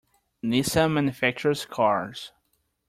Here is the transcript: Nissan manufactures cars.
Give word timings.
Nissan 0.43 0.93
manufactures 0.93 1.63
cars. 1.67 2.31